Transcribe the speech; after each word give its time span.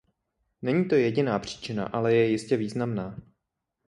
Není 0.61 0.85
to 0.87 0.95
jediná 0.95 1.39
příčina, 1.39 1.85
ale 1.85 2.13
je 2.13 2.29
jistě 2.29 2.57
významná. 2.57 3.17